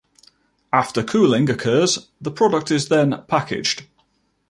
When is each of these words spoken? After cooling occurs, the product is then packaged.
After 0.73 1.03
cooling 1.03 1.47
occurs, 1.51 2.07
the 2.19 2.31
product 2.31 2.71
is 2.71 2.87
then 2.89 3.23
packaged. 3.27 3.83